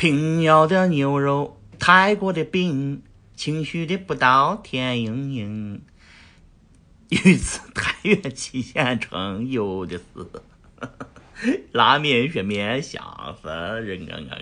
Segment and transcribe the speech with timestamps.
[0.00, 3.02] 平遥的牛肉，泰国的饼，
[3.36, 5.82] 清绪的不到田盈盈。
[7.10, 13.52] 女子太原七县城有的是， 拉面、雪面、香声，
[13.84, 14.40] 人啊啊。